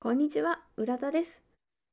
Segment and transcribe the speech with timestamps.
[0.00, 1.42] こんにちは、浦田です。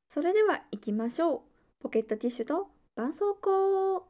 [0.06, 1.40] それでは行きましょう。
[1.80, 4.04] ポケットティッシュと絆創膏。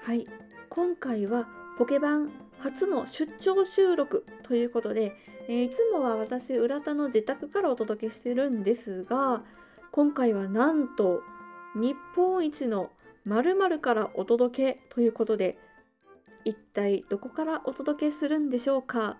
[0.00, 0.26] はい、
[0.70, 1.46] 今回は
[1.76, 2.30] ポケバン
[2.62, 5.16] 初の出張収録ということで、
[5.48, 9.42] えーいつもは私浦田の自宅からお届けしてるんですが
[9.90, 11.22] 今回はなんと
[11.74, 12.90] 日本一の
[13.24, 15.58] 〇〇からお届けということで
[16.44, 19.16] 一体どこからお届けするんでしょうか。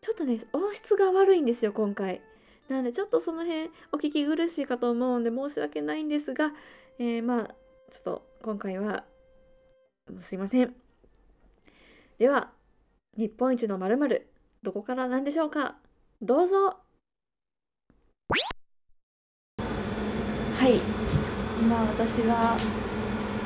[0.00, 2.22] ちょっとね音質が悪いんですよ今回。
[2.68, 6.52] なのでちょっとその辺お聞き苦しいかと思うんで申し訳ないんですが、
[7.00, 7.54] えーまあ
[7.90, 9.02] ちょっと今回は
[10.20, 10.74] すいません。
[12.18, 12.50] では
[13.16, 14.30] 日本一の〇〇。
[14.62, 15.74] どこからなんでしょうか。
[16.22, 16.76] どうぞ。
[20.56, 20.80] はい。
[21.60, 22.56] 今私は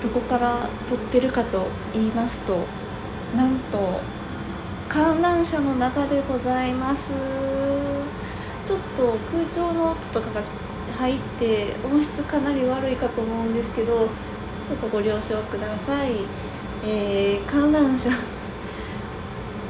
[0.03, 2.67] どこから撮ってるかと言いますと
[3.35, 4.01] なんと
[4.89, 7.15] 観覧車の中でございます。
[8.65, 10.43] ちょっと空調の音とかが
[10.99, 14.09] 入って音質かなり悪いかと思うんですけど
[14.69, 16.13] ちょっとご了承ください。
[16.85, 18.11] えー、観覧車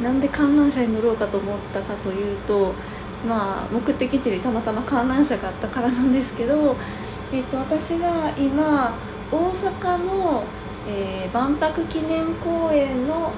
[0.02, 2.72] なんで観覧車に乗ろうかと思ったかというと
[3.26, 6.76] まあ目的地にたまたま観覧車があったからなんですけど、
[7.32, 8.94] えっと私は今
[9.32, 10.44] 大阪の、
[10.88, 13.32] えー万博記念公園の、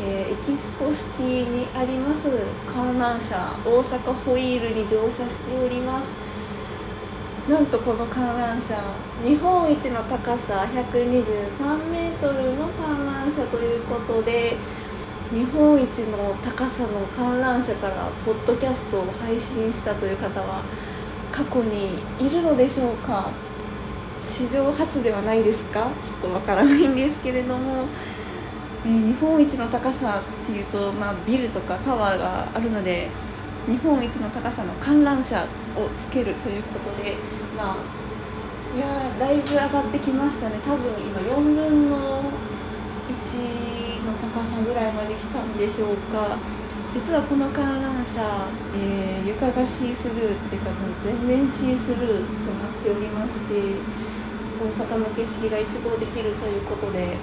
[0.00, 2.28] えーエキスポシティにあります
[2.72, 6.30] 観覧車大阪ホイールに乗車しております。
[7.48, 8.80] なんとこの観覧車
[9.24, 14.56] 日本一の高さ123メートルの観覧車ということで
[15.32, 20.62] 日本一の高さの観覧車からポッドキャストを配信したという方は
[21.30, 23.30] 過去にいるのでしょうか？
[24.20, 25.88] 史上初ではないですか？
[26.02, 27.84] ちょっとわからないんですけれども、
[28.84, 33.08] えー日本一の高さっていうと、まあ、ビルとかタワーがあるので
[33.68, 35.46] 日本一の高さの観覧車を
[35.98, 37.14] つけるということで
[37.56, 37.76] まあ
[38.76, 40.58] いやーだいぶ上がってきましたね。
[40.64, 42.22] 多分今4分の
[43.10, 43.89] 1の
[44.34, 46.38] 高さぐらいまで来たんでしょうか。
[46.92, 48.22] 実はこの観覧車、
[48.74, 53.78] えー床がシースルーっていうかもう全面シースルーとなっておりまして
[54.58, 57.16] 大阪の景色が一望できるということで、はい、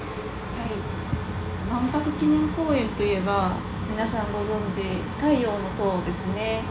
[1.69, 3.57] 万博記念公園といえば
[3.91, 4.81] 皆さんご存知
[5.19, 6.61] 太陽の塔ですね。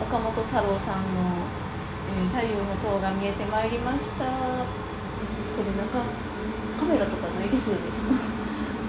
[0.00, 1.34] 岡本太郎さんの、
[2.14, 4.24] えー太陽の塔が見えてまいりました。
[4.24, 6.02] これなんか
[6.78, 8.43] カメラとかないですよねちょっと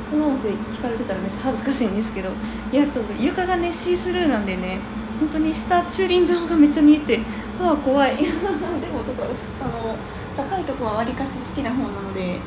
[0.09, 2.29] この音声聞かれてたらめっちゃ恥ずかしいんですけど
[2.71, 4.79] いやちょっと床がねシースルーなんでね
[5.19, 7.19] 本当に下駐輪場がめっちゃ見えて
[7.61, 8.17] ああ怖い。
[8.19, 9.95] でもちょっと私あの
[10.35, 12.39] 高いとこはわりかし好きな方なので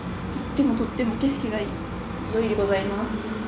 [0.54, 1.58] とってもとっても景色が
[2.34, 3.38] 良いでございます。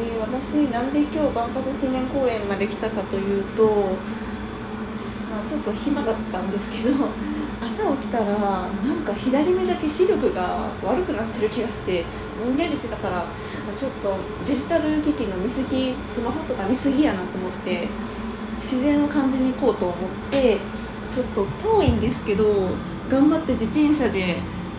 [0.00, 3.64] で私なんで今日万博記念公園まで来たかというと、
[5.30, 6.94] まあ、ちょっと暇だったんですけど
[7.60, 12.04] 朝起きたらなんか左目だけ視力が悪くなってる気がして
[12.44, 13.26] ぼんやりしてたから
[13.76, 17.88] ちょっとデジタル機器の見過ぎスマホとか見過ぎやなと思って
[18.56, 19.96] 自然を感じに行こうと思っ
[20.30, 20.58] て
[21.10, 22.44] ちょっと遠いんですけど
[23.08, 24.38] 頑張って自転車で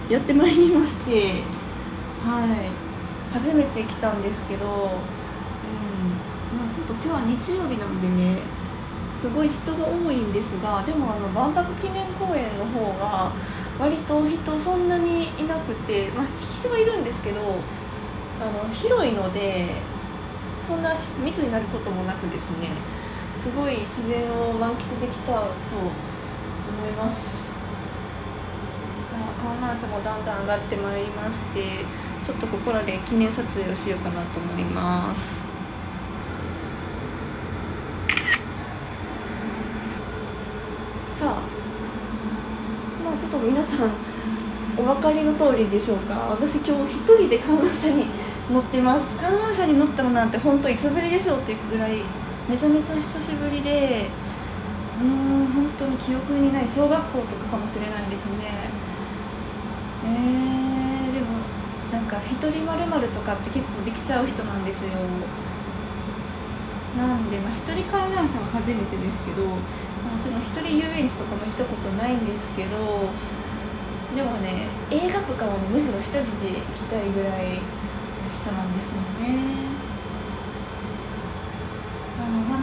[0.09, 1.43] やってまいりまして
[2.23, 2.91] はい。
[3.33, 4.71] 初めて来たんですけど、うん。
[4.71, 8.37] まあ、ちょっと今日は日曜日なんでね
[9.19, 13.31] すごい人が多いんですがでもあの万博記念公園の方が
[13.81, 17.41] 割と人そんなにいなくて、まあ、人はいるんですけど
[18.39, 19.69] あの広いので
[20.61, 20.93] そんな
[21.25, 22.69] 密になることもなくですね
[23.35, 25.49] すごい自然を満喫できたと思
[26.87, 27.51] います。
[29.09, 31.83] さあ観覧車もだんだん上がってまいりまして
[32.23, 35.43] ちょっとここらで記念撮影をしようかなと思います。
[41.11, 41.60] さあ
[43.17, 43.91] ちょっと皆さん
[44.77, 46.15] お分かりの通りでしょうか。
[46.31, 48.05] 私今日一人で観覧車に
[48.51, 49.17] 乗ってます。
[49.17, 52.01] 観覧車に乗ったのなんて本当いつぶりでしょうっていうぐらい
[52.49, 54.07] めちゃめちゃ久しぶりで
[55.01, 56.67] うーん本当に記憶にない。
[56.67, 58.69] 小学校とかかもしれないですね。
[60.03, 61.27] えー、でも
[61.91, 64.89] なんか一人まるまるとかって結構できちゃう人なんですよ。
[66.97, 69.43] なんで、まあ、一人観覧車は初めてですけど
[70.07, 73.09] もちろん一人遊園地とかも行ったことないんですけど
[74.15, 77.61] でもね映画とかはねむしろ一人で行きたいぐらいの
[78.33, 79.81] 人なんですよね。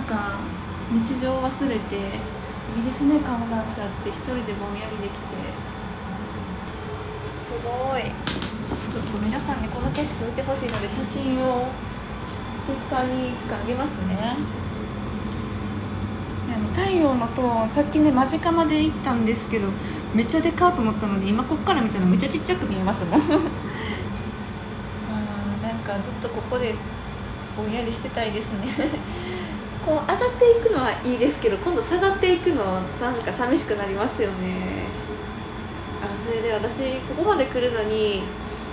[0.09, 0.41] か
[0.91, 5.69] 日常を忘れていいですね観覧車って一人でぼんやりできて。
[7.45, 8.03] すごい。
[8.03, 11.69] ちょっと皆さんにこの景色見てほしいので写真を
[12.65, 14.37] ツイッターにいつかあげますね
[16.75, 19.69] 太陽の塔さっきね間近まで行ったんですけど
[20.15, 23.21] めっちゃでかと思ったのに今こっから見たらめっちゃちっちゃく見えますもん。
[23.21, 23.25] あ
[25.63, 26.75] なんかずっとここで
[27.57, 28.67] ぼんやりしてたいですね。
[29.85, 34.87] こう上がっていくのはいいですけど今度下がっていくのなんか寂しくなりますよね。
[36.03, 38.23] あそれで私ここまで来るのに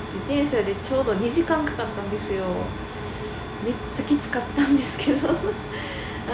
[0.08, 2.46] 自転車でちょうど2時間かかったんですよ。
[3.64, 5.30] めっちゃきつかったんですけど。
[6.28, 6.32] あ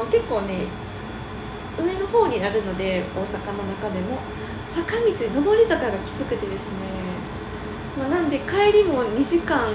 [0.00, 0.66] の結構ね
[1.78, 4.18] 上の方になるので大阪の中でも。
[4.66, 6.88] 坂道上り坂がきつくてですね、
[7.98, 9.72] まあ、なんで帰りも2時間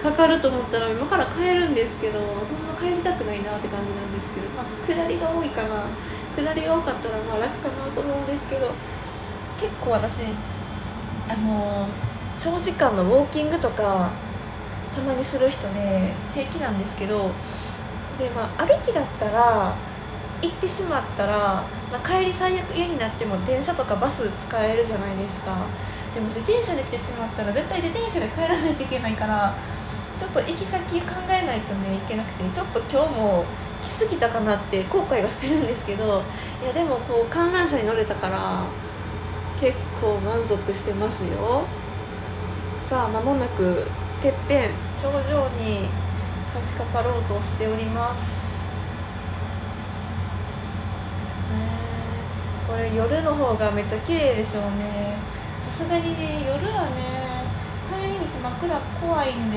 [0.00, 5.86] かかると思ったら今から帰るんですけどほんま帰りたくないなって感じなんですけど、まあ、下りが多いかな。
[6.36, 8.70] 下りが多かったらまあ楽かなと思うんですけど。
[9.58, 10.20] 結構私
[11.28, 11.88] あのー、
[12.38, 14.10] 長時間のウォーキングとか
[14.94, 17.30] たまにする人ね平気なんですけど。
[18.18, 19.74] でまあ歩きだったら
[20.42, 21.36] 行ってしまったら、
[21.90, 25.56] まあ、帰り最悪家になっても電車とかバス使えるじゃないですか。
[26.14, 29.54] でも自転車で来てしまったら絶対自転車で帰らないといけないから
[30.16, 33.44] ちょっと行き先考えないとねいけなくてちょっと今日も
[33.82, 36.22] 来すぎたかなって後悔はしてるんですけど
[36.62, 38.64] いやでもこう観覧車に乗れたから
[39.60, 41.64] 結構満足してますよ。
[42.80, 43.86] さあ間もなく
[44.22, 45.88] てっぺん頂上に
[46.54, 48.45] 差し掛かろうとしております。
[52.76, 55.16] これ夜の方がめっちゃ綺麗でしょうね。
[55.64, 57.48] さすがにね夜はね
[57.88, 59.56] 帰り道真っ暗怖いんで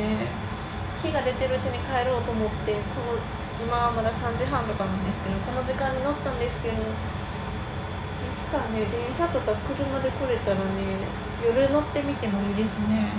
[1.04, 3.20] 日が出てるうちに帰ろうと思ってこの
[3.60, 6.80] 今はまだ3時半とかなんですけどこの時間に乗ったんですけどい
[8.40, 11.04] つかね電車とか車で来れたらね
[11.44, 13.12] 夜乗ってみてもいいですね。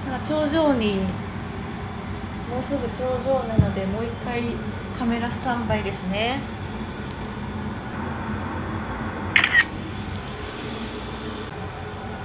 [0.00, 1.04] さあ頂上に
[2.48, 4.40] もうすぐ頂上なのでもう一回
[4.98, 6.40] カメラスタンバイですね。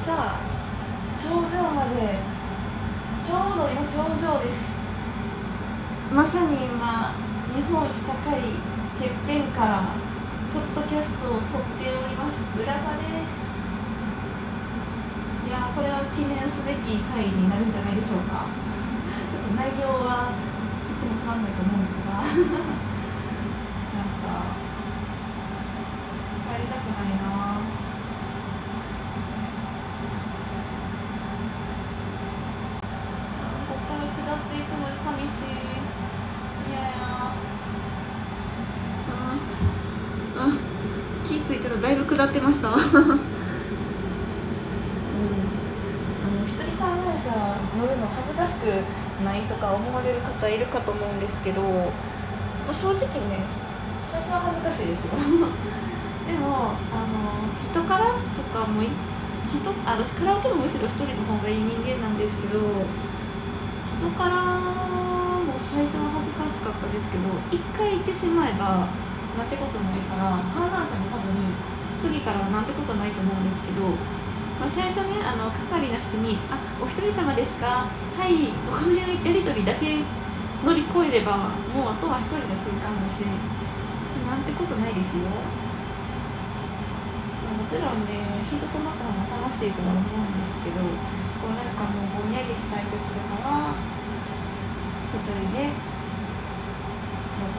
[0.06, 0.38] さあ
[1.18, 2.22] 頂上まで
[3.26, 4.78] ちょうど今頂上です。
[6.14, 7.10] まさに今
[7.50, 8.54] 日本一高い
[9.02, 9.98] てっぺんから
[10.54, 12.38] ポッドキャストを撮っております。
[12.54, 13.58] 浦田です。
[15.50, 18.46] いやこれは記念すべき回になるんじゃないでしょうか。
[19.34, 20.38] ちょっと内容は
[20.86, 22.22] とってもつまんないと思うんですが。
[22.22, 22.46] なんか
[26.46, 27.45] 帰りたくないな。
[41.66, 42.70] ついたらだいぶ下ってました。
[42.70, 42.86] うん、あの
[46.46, 47.34] 一人観覧車
[47.74, 48.70] 乗るの恥ずかしく
[49.26, 51.90] ないとか思われる方いるかと思うんですけど、ま
[52.70, 53.42] あ、正直ね
[54.12, 55.18] 最初は恥ずかしいですよ。
[56.30, 58.94] でもあの人からとかも人
[59.86, 64.36] あ私カラオケもむしろ一人の方がいい人間なんですけど人から
[65.42, 68.88] も最初は恥ずかしかったですけど一回行ってしまえば
[69.36, 71.36] なんてことないから観覧車も多分
[72.00, 73.84] 次からはなんてことないと思うんですけど、
[74.60, 80.04] まあ、最初ねあの係の人に「あお一人様ですかはいこのやり取りだけ
[80.64, 83.28] 乗り越えればもうあとは一人の空間だし
[84.24, 85.28] なんてことないですよ、
[87.44, 90.80] まあ、もちろんね人と仲も楽しいとは思うんですけど
[91.44, 93.76] こうなんかもうぼんやりしたい時とかは
[95.14, 95.95] 一人で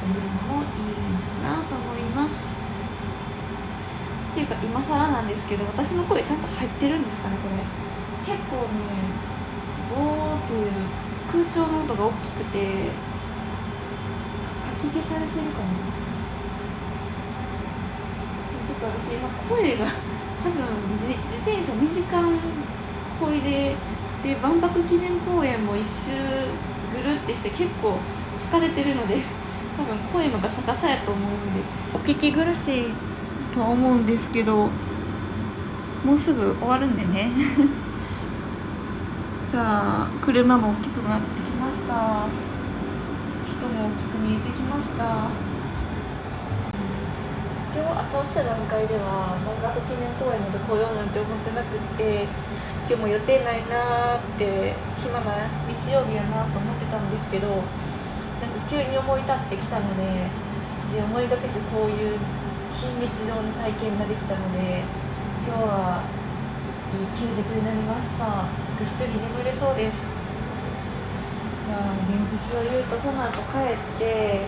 [0.06, 0.94] ってみるのもいい
[1.42, 2.64] なと思います。
[4.32, 7.56] っていうか今更なんですけど私の声ちゃんと入ってるんですかねこれ。
[8.26, 8.70] 結構ね
[9.94, 10.70] ボーっていう
[11.30, 12.64] 空調の音が大きくてか
[14.82, 15.66] き消されてるかな
[18.66, 19.86] ちょっと私今声が
[20.42, 20.64] 多分
[21.06, 22.36] 自転車2時間
[23.20, 23.74] こいで
[24.22, 26.10] で万博記念公園も一周
[26.92, 27.98] ぐるってして結構
[28.38, 29.22] 疲れてるので
[29.76, 31.60] 多分声もガサガサやと思うので。
[31.94, 32.94] お聞き苦しい
[33.52, 34.68] とは思うんですけど
[36.04, 37.30] もうすぐ終わるんでね。
[39.50, 42.28] さあ車も大きくなってきました。
[43.46, 45.04] 人も大きく見えてきました。
[47.74, 52.28] 今日朝起きた段階では万学記念公園まで来ようなんて思ってなくって
[52.88, 57.64] 今日も予定ないなーって暇な日曜日やなと思ってたんですけど
[58.68, 60.26] 急に思い立ってきたので
[60.92, 62.18] で思いがけずこういう
[62.72, 64.82] 非日常の体験ができたので
[65.46, 66.02] 今日は
[66.94, 68.46] いい休日になりました。
[68.78, 70.08] ぐっすり眠れそうです。
[71.68, 74.46] まあ現実を言うとこの後帰って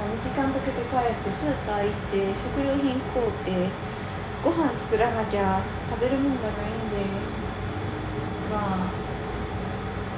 [0.00, 3.68] 2時間かけて帰ってスーパー行って食料品買うて
[4.44, 7.04] ご飯作らなきゃ食べるもんがないんで
[8.52, 8.92] まあ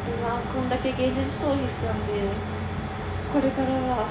[0.07, 2.31] 今こんだけ現実逃避したんで
[3.33, 4.07] これからは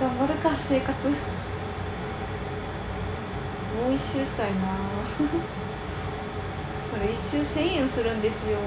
[0.00, 1.08] 頑張るか生活。
[1.08, 1.14] も
[3.90, 4.74] う一周したいな。
[6.90, 8.58] これ一周1000円するんですよ。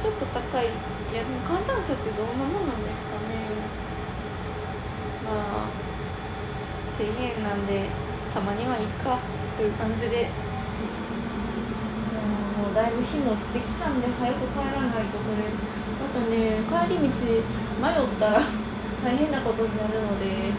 [0.00, 0.64] ちょっと高い。
[0.64, 0.68] い
[1.14, 3.36] やでも観覧車ってどんなもんなんですかね。
[5.28, 5.68] まあ
[6.98, 7.90] 1000円なんで
[8.32, 9.18] たまにはいいか
[9.58, 10.30] という感じで。
[12.72, 15.44] もだいぶ日も落ちてきたんで早く帰らないとこれ。
[16.00, 18.40] またね帰り道迷ったら
[19.04, 20.52] 大変なことになるので、ね、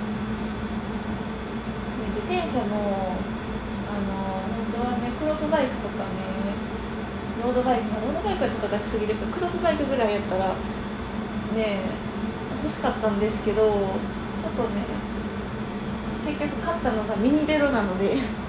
[2.09, 3.17] 自転車も
[3.89, 6.21] あの本当はねクロスバイクとかね
[7.43, 10.55] ロードバイクロードバイクはちょっとガチすぎるけどクロスバイクぐらいやったら
[11.55, 11.81] ね
[12.63, 13.69] 欲しかったんですけどちょ
[14.49, 14.83] っとね
[16.25, 18.42] 結局買ったのがミニベロなので。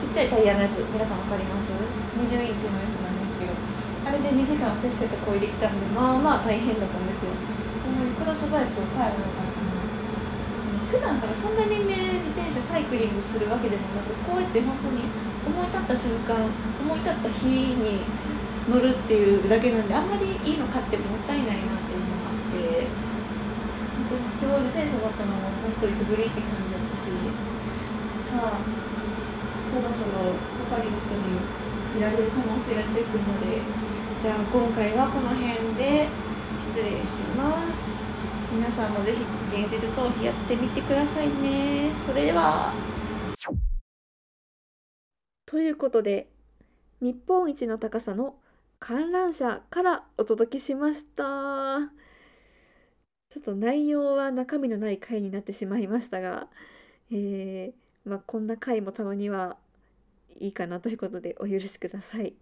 [0.00, 1.68] ちっちゃいタイヤのやつ皆さん分かります
[2.16, 3.52] ？20インチのやつなんですけど
[4.08, 7.36] あれで2時間せっせとこいできたんでまあまあ大変だったんですよ。
[8.16, 9.76] クロスバイクを買えばよかったな
[10.88, 15.04] 普段からそんなにね自転車サイクリングするわけでもなくこうやって本当に
[15.44, 18.00] 思い立った瞬間思い立った日に
[18.68, 22.88] 乗るっていうだけなんであんまりいいの買ってもったいないなっていうのがあって
[24.08, 27.10] 本当に今日自転車乗ったのも本当いつぶりって感じだったし
[28.30, 28.62] さあ
[29.80, 30.36] そろそろ
[30.68, 31.40] 係の人に
[31.94, 33.62] 見られる可能性が出てくるので
[34.20, 36.06] じゃあ今回はこの辺で
[36.60, 38.00] 失礼します。
[38.52, 39.22] 皆さんもぜひ
[39.54, 41.90] 現実逃避やってみてくださいね。
[42.06, 42.74] それでは。
[45.46, 46.28] ということで
[47.00, 48.34] 日本一の高さの
[48.78, 51.78] 観覧車からお届けしました。
[53.30, 56.48] ちょっと内容は中身のない回になってしまいましたが、
[57.10, 59.56] えー、まあ、こんな回もたまには
[60.40, 62.34] いいかなということでお許しください。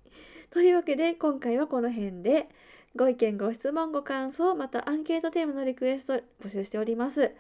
[0.50, 2.48] というわけで今回はこの辺で
[2.96, 7.32] ご意見ご質問ご感想またアンケートテーマのリクエスト募集しております。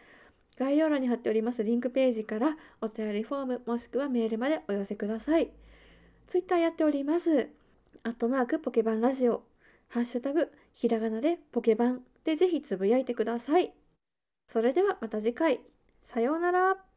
[0.58, 5.50] 概要欄に貼っておりますリンクページからお便りフォームもしくはメールまでお寄せください。
[6.26, 7.48] Twitter やっております。
[8.02, 9.42] アットマークポケバンラジオ。
[9.88, 13.72] ハッシュタグひらがなでポケバンでぜひつぶやいてください。
[14.46, 15.60] それではまた次回。
[16.02, 16.87] さようなら。